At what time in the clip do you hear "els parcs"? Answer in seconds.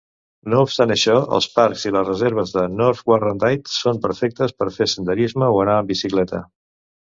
1.37-1.83